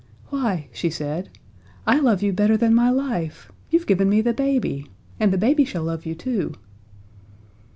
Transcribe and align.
"Why," 0.29 0.67
she 0.71 0.89
said, 0.89 1.29
"I 1.85 1.99
love 1.99 2.23
you 2.23 2.33
better 2.33 2.57
than 2.57 2.73
my 2.73 2.89
life! 2.89 3.51
You've 3.69 3.85
given 3.85 4.09
me 4.09 4.21
the 4.21 4.33
baby 4.33 4.87
and 5.19 5.31
the 5.31 5.37
baby 5.37 5.63
shall 5.63 5.83
love 5.83 6.07
you 6.07 6.15
too." 6.15 6.55